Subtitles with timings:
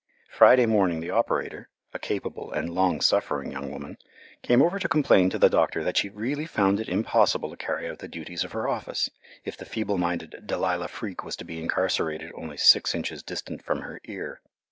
[0.31, 3.99] Friday morning the operator, a capable and long suffering young woman,
[4.41, 7.87] came over to complain to the doctor that she really found it impossible to carry
[7.87, 9.11] out the duties of her office,
[9.45, 13.81] if the feeble minded Delilah Freak was to be incarcerated only six inches distant from
[13.81, 14.41] her ear.